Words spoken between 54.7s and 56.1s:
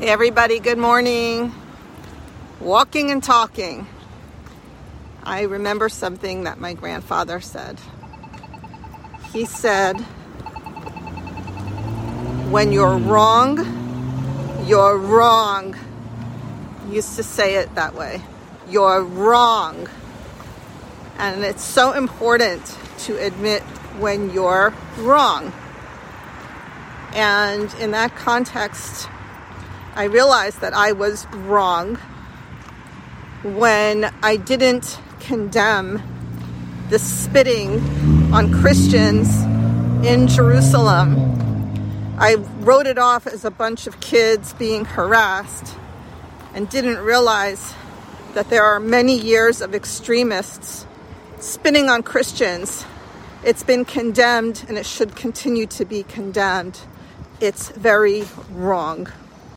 it should continue to be